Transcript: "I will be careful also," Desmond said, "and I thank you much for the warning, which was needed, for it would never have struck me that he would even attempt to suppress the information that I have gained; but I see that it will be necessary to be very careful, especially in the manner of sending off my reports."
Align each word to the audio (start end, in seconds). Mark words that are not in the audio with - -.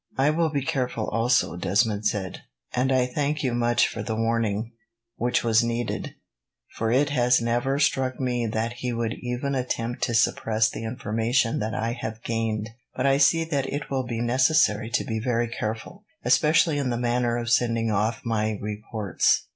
"I 0.17 0.31
will 0.31 0.49
be 0.49 0.63
careful 0.65 1.07
also," 1.11 1.55
Desmond 1.55 2.07
said, 2.07 2.39
"and 2.73 2.91
I 2.91 3.05
thank 3.05 3.43
you 3.43 3.53
much 3.53 3.87
for 3.87 4.01
the 4.01 4.15
warning, 4.15 4.71
which 5.17 5.43
was 5.43 5.63
needed, 5.63 6.15
for 6.75 6.91
it 6.91 7.11
would 7.11 7.39
never 7.41 7.73
have 7.75 7.83
struck 7.83 8.19
me 8.19 8.47
that 8.47 8.73
he 8.77 8.91
would 8.93 9.13
even 9.21 9.53
attempt 9.53 10.01
to 10.05 10.15
suppress 10.15 10.71
the 10.71 10.85
information 10.85 11.59
that 11.59 11.75
I 11.75 11.91
have 11.91 12.23
gained; 12.23 12.71
but 12.95 13.05
I 13.05 13.19
see 13.19 13.43
that 13.43 13.71
it 13.71 13.91
will 13.91 14.07
be 14.07 14.21
necessary 14.21 14.89
to 14.89 15.03
be 15.03 15.19
very 15.19 15.47
careful, 15.47 16.03
especially 16.25 16.79
in 16.79 16.89
the 16.89 16.97
manner 16.97 17.37
of 17.37 17.51
sending 17.51 17.91
off 17.91 18.25
my 18.25 18.57
reports." 18.59 19.43